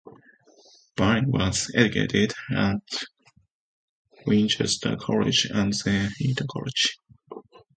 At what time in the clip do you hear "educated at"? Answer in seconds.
1.75-2.81